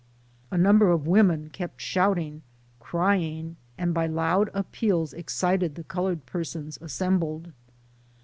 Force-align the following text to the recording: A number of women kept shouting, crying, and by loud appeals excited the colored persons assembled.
A 0.49 0.57
number 0.57 0.89
of 0.89 1.05
women 1.05 1.51
kept 1.51 1.79
shouting, 1.79 2.41
crying, 2.79 3.55
and 3.77 3.93
by 3.93 4.07
loud 4.07 4.49
appeals 4.51 5.13
excited 5.13 5.75
the 5.75 5.83
colored 5.83 6.25
persons 6.25 6.79
assembled. 6.81 7.51